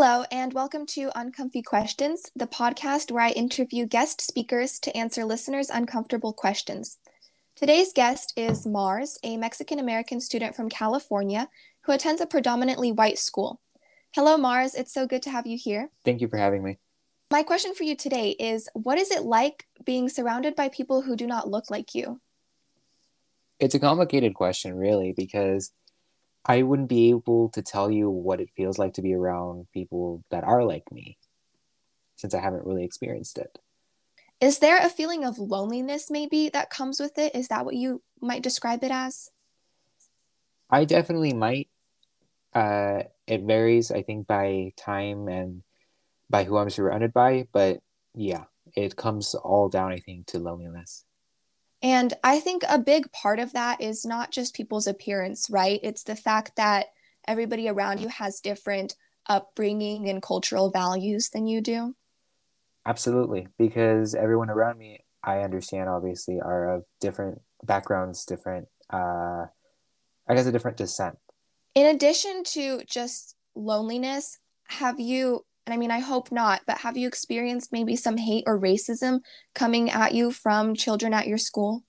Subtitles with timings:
[0.00, 5.24] Hello, and welcome to Uncomfy Questions, the podcast where I interview guest speakers to answer
[5.24, 6.98] listeners' uncomfortable questions.
[7.56, 11.48] Today's guest is Mars, a Mexican American student from California
[11.80, 13.60] who attends a predominantly white school.
[14.14, 14.76] Hello, Mars.
[14.76, 15.90] It's so good to have you here.
[16.04, 16.78] Thank you for having me.
[17.32, 21.16] My question for you today is What is it like being surrounded by people who
[21.16, 22.20] do not look like you?
[23.58, 25.72] It's a complicated question, really, because
[26.44, 30.24] I wouldn't be able to tell you what it feels like to be around people
[30.30, 31.18] that are like me
[32.16, 33.58] since I haven't really experienced it.
[34.40, 37.34] Is there a feeling of loneliness maybe that comes with it?
[37.34, 39.30] Is that what you might describe it as?
[40.70, 41.68] I definitely might.
[42.54, 45.62] Uh, it varies, I think, by time and
[46.30, 47.80] by who I'm surrounded by, but
[48.14, 48.44] yeah,
[48.74, 51.04] it comes all down, I think, to loneliness.
[51.82, 55.78] And I think a big part of that is not just people's appearance, right?
[55.82, 56.86] It's the fact that
[57.26, 58.96] everybody around you has different
[59.28, 61.94] upbringing and cultural values than you do.
[62.86, 69.46] Absolutely, because everyone around me, I understand, obviously, are of different backgrounds, different, uh,
[70.26, 71.18] I guess, a different descent.
[71.74, 74.38] In addition to just loneliness,
[74.68, 78.44] have you and I mean, I hope not, but have you experienced maybe some hate
[78.46, 79.20] or racism
[79.54, 81.84] coming at you from children at your school?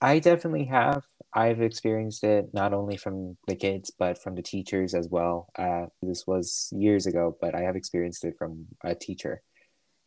[0.00, 1.02] I definitely have.
[1.34, 5.48] I've experienced it not only from the kids, but from the teachers as well.
[5.58, 9.42] Uh, this was years ago, but I have experienced it from a teacher.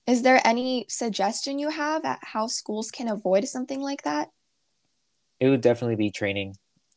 [0.08, 4.30] Is there any suggestion you have at how schools can avoid something like that?
[5.42, 6.56] It would definitely be training.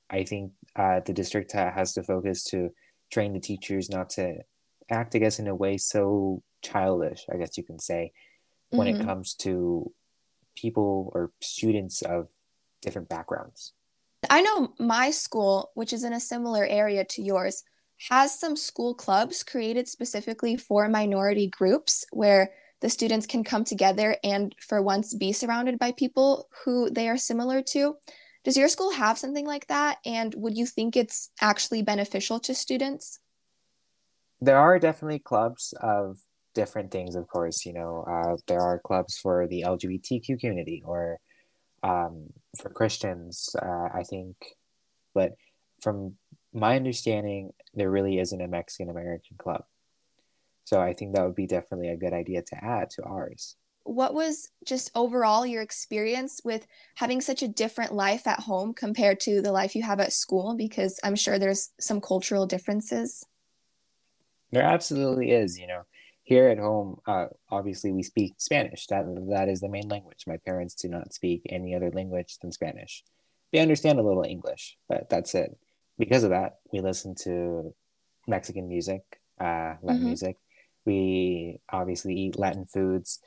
[0.09, 2.71] I think uh, the district has to focus to
[3.11, 4.37] train the teachers not to
[4.91, 8.13] act, I guess, in a way so childish, I guess you can say,
[8.71, 9.03] when mm-hmm.
[9.03, 9.93] it comes to
[10.57, 12.29] people or students of
[12.81, 13.73] different backgrounds.
[14.31, 17.65] I know my school, which is in a similar area to yours,
[18.11, 24.17] has some school clubs created specifically for minority groups where the students can come together
[24.25, 27.95] and for once be surrounded by people who they are similar to.
[28.45, 29.99] Does your school have something like that?
[30.05, 33.21] And would you think it's actually beneficial to students?
[34.43, 36.19] There are definitely clubs of
[36.53, 41.19] different things of course you know uh, there are clubs for the lgbtq community or
[41.83, 42.27] um,
[42.61, 44.37] for christians uh, i think
[45.15, 45.33] but
[45.81, 46.15] from
[46.53, 49.65] my understanding there really isn't a mexican american club.
[50.65, 53.57] So i think that would be definitely a good idea to add to ours.
[53.85, 59.19] What was just overall your experience with having such a different life at home compared
[59.21, 60.55] to the life you have at school?
[60.57, 63.25] Because i'm sure there's some cultural differences
[64.53, 65.59] there absolutely is.
[65.59, 65.83] You know,
[66.23, 68.87] here at home, uh, obviously we speak Spanish.
[68.87, 70.25] That that is the main language.
[70.27, 73.03] My parents do not speak any other language than Spanish.
[73.53, 75.57] They understand a little English, but that's it.
[75.99, 77.75] Because of that, we listen to
[78.27, 79.03] Mexican music,
[79.41, 80.07] uh, Latin mm-hmm.
[80.07, 80.37] music.
[80.85, 83.21] We obviously eat Latin foods.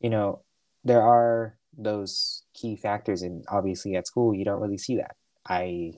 [0.00, 0.42] You know,
[0.84, 5.16] there are those key factors, and obviously at school you don't really see that.
[5.48, 5.92] I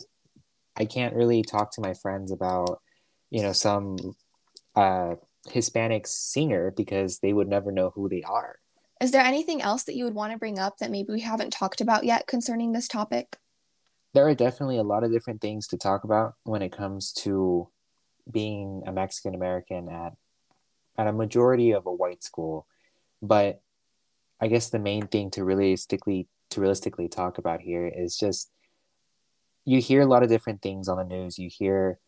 [0.77, 2.81] I can't really talk to my friends about
[3.31, 3.97] you know some
[4.75, 5.17] uh,
[5.49, 8.59] Hispanic singer because they would never know who they are.
[9.01, 11.53] Is there anything else that you would want to bring up that maybe we haven't
[11.53, 13.37] talked about yet concerning this topic?
[14.15, 17.69] There are definitely a lot of different things to talk about when it comes to
[18.31, 20.15] being a Mexican American at
[20.97, 22.67] at a majority of a white school.
[23.21, 23.61] But
[24.41, 28.51] I guess the main thing to realistically to realistically talk about here is just
[29.65, 31.39] you hear a lot of different things on the news.
[31.39, 31.99] You hear,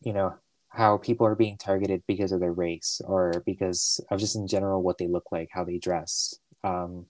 [0.00, 0.36] you know,
[0.76, 4.82] how people are being targeted because of their race or because of just in general
[4.82, 6.38] what they look like, how they dress.
[6.62, 7.06] Um,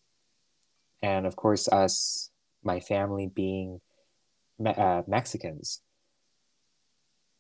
[1.02, 2.30] and of course, us,
[2.62, 3.80] my family being
[4.60, 5.80] me- uh, Mexicans,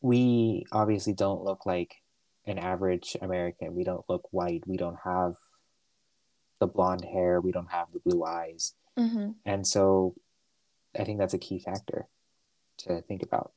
[0.00, 1.94] we obviously don't look like
[2.44, 3.76] an average American.
[3.76, 4.66] We don't look white.
[4.66, 5.36] We don't have
[6.58, 7.40] the blonde hair.
[7.40, 8.74] We don't have the blue eyes.
[8.98, 9.30] Mm-hmm.
[9.44, 10.16] And so
[10.98, 12.08] I think that's a key factor
[12.78, 13.52] to think about.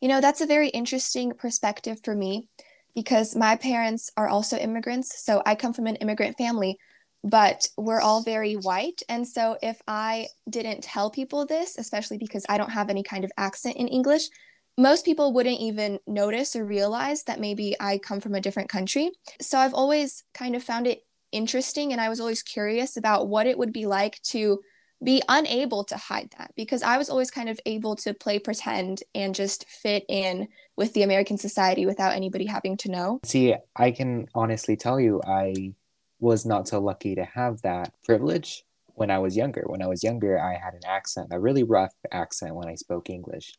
[0.00, 2.48] You know, that's a very interesting perspective for me
[2.94, 5.24] because my parents are also immigrants.
[5.24, 6.78] So I come from an immigrant family,
[7.24, 9.02] but we're all very white.
[9.08, 13.24] And so if I didn't tell people this, especially because I don't have any kind
[13.24, 14.28] of accent in English,
[14.76, 19.10] most people wouldn't even notice or realize that maybe I come from a different country.
[19.40, 21.02] So I've always kind of found it
[21.32, 24.60] interesting and I was always curious about what it would be like to
[25.02, 29.02] be unable to hide that because I was always kind of able to play pretend
[29.14, 33.20] and just fit in with the American society without anybody having to know.
[33.24, 35.74] See, I can honestly tell you, I
[36.20, 38.64] was not so lucky to have that privilege
[38.94, 39.64] when I was younger.
[39.66, 43.08] When I was younger, I had an accent, a really rough accent when I spoke
[43.08, 43.54] English.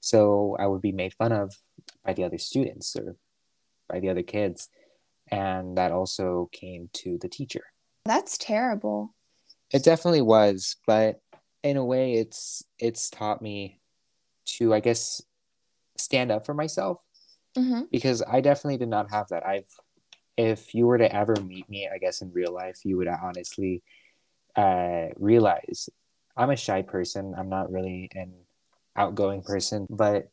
[0.00, 1.56] So I would be made fun of
[2.04, 3.16] by the other students or
[3.88, 4.68] by the other kids.
[5.30, 7.64] And that also came to the teacher.
[8.04, 9.13] That's terrible.
[9.74, 11.20] It definitely was, but
[11.64, 13.80] in a way it's it's taught me
[14.46, 15.20] to I guess
[15.98, 17.02] stand up for myself
[17.58, 17.82] mm-hmm.
[17.90, 19.44] because I definitely did not have that.
[19.44, 19.66] I've
[20.36, 23.82] if you were to ever meet me, I guess in real life, you would honestly
[24.54, 25.88] uh, realize
[26.36, 27.34] I'm a shy person.
[27.36, 28.32] I'm not really an
[28.96, 30.30] outgoing person, but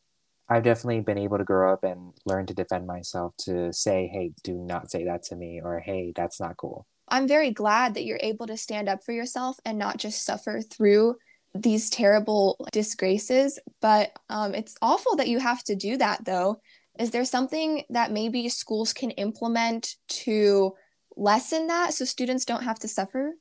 [0.48, 4.32] I've definitely been able to grow up and learn to defend myself to say, hey,
[4.44, 6.86] do not say that to me, or hey, that's not cool.
[7.12, 10.62] I'm very glad that you're able to stand up for yourself and not just suffer
[10.62, 11.16] through
[11.54, 13.58] these terrible disgraces.
[13.82, 16.60] But um, it's awful that you have to do that, though.
[16.98, 20.72] Is there something that maybe schools can implement to
[21.14, 23.32] lessen that so students don't have to suffer?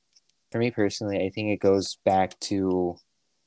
[0.52, 2.98] For me personally, I think it goes back to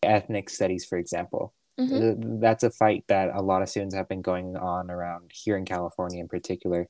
[0.02, 1.52] ethnic studies, for example.
[1.78, 2.40] Mm-hmm.
[2.40, 5.66] That's a fight that a lot of students have been going on around here in
[5.66, 6.88] California, in particular,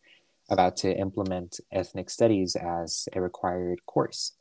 [0.51, 4.33] about to implement ethnic studies as a required course.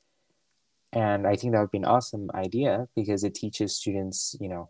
[0.92, 4.70] And I think that would be an awesome idea because it teaches students, you know,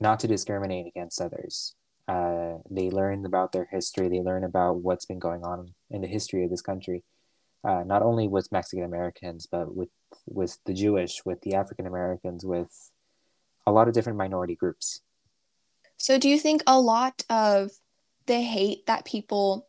[0.00, 1.74] not to discriminate against others.
[2.06, 4.08] Uh, they learn about their history.
[4.08, 7.04] They learn about what's been going on in the history of this country,
[7.64, 9.90] uh, not only with Mexican Americans, but with
[10.26, 12.90] with the Jewish, with the African Americans, with
[13.66, 15.02] a lot of different minority groups.
[15.98, 17.72] So, do you think a lot of
[18.24, 19.67] the hate that people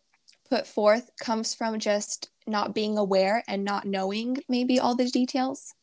[0.49, 5.73] put forth comes from just not being aware and not knowing maybe all the details?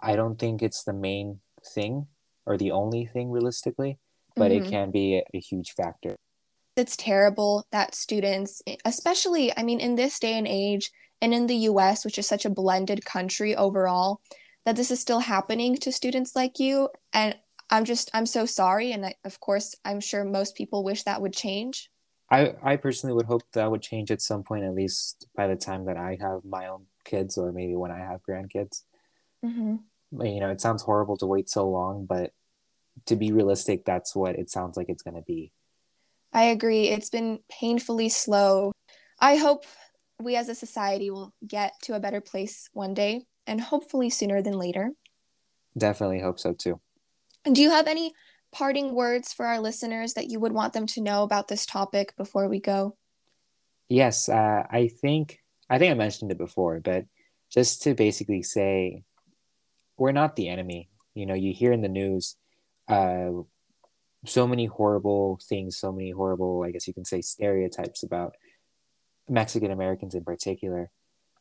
[0.00, 1.40] I don't think it's the main
[1.74, 2.06] thing
[2.46, 3.98] or the only thing realistically,
[4.36, 4.64] but mm-hmm.
[4.64, 6.16] it can be a, a huge factor.
[6.76, 10.90] It's terrible that students, especially, I mean, in this day and age,
[11.20, 14.20] and in the US, which is such a blended country overall,
[14.64, 16.88] that this is still happening to students like you.
[17.12, 17.36] And
[17.70, 21.22] I'm just I'm so sorry, and I, of course I'm sure most people wish that
[21.22, 21.90] would change.
[22.32, 25.56] I I personally would hope that would change at some point, at least by the
[25.56, 28.84] time that I have my own kids, or maybe when I have grandkids.
[29.44, 30.24] Mm-hmm.
[30.24, 32.32] You know, it sounds horrible to wait so long, but
[33.06, 35.52] to be realistic, that's what it sounds like it's going to be.
[36.32, 36.88] I agree.
[36.88, 38.72] It's been painfully slow.
[39.20, 39.64] I hope
[40.18, 44.40] we as a society will get to a better place one day, and hopefully sooner
[44.40, 44.92] than later.
[45.76, 46.80] Definitely hope so too.
[47.50, 48.14] Do you have any
[48.52, 52.14] parting words for our listeners that you would want them to know about this topic
[52.16, 52.96] before we go?
[53.88, 55.38] Yes, uh, I think
[55.68, 57.06] I think I mentioned it before, but
[57.50, 59.04] just to basically say,
[59.96, 60.90] we're not the enemy.
[61.14, 62.36] You know, you hear in the news
[62.88, 63.30] uh,
[64.24, 68.34] so many horrible things, so many horrible, I guess you can say, stereotypes about
[69.28, 70.90] Mexican Americans in particular,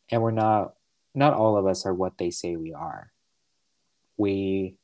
[0.09, 0.73] and we're not.
[1.13, 3.11] Not all of us are what they say we are.
[4.15, 4.77] We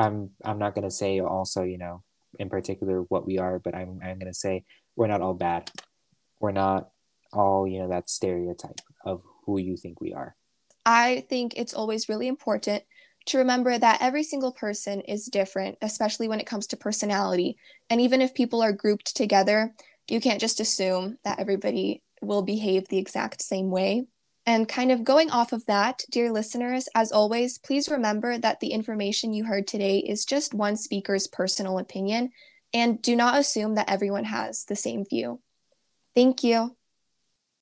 [0.00, 2.02] I'm I'm not gonna say also, you know,
[2.38, 4.64] in particular what we are, but I'm I'm gonna say
[4.96, 5.70] we're not all bad.
[6.40, 6.88] We're not
[7.32, 10.34] all, you know, that stereotype of who you think we are.
[10.86, 12.82] I think it's always really important
[13.26, 17.58] to remember that every single person is different, especially when it comes to personality.
[17.90, 19.74] And even if people are grouped together,
[20.08, 24.06] you can't just assume that everybody will behave the exact same way.
[24.50, 28.72] And kind of going off of that, dear listeners, as always, please remember that the
[28.72, 32.30] information you heard today is just one speaker's personal opinion,
[32.74, 35.40] and do not assume that everyone has the same view.
[36.16, 36.76] Thank you.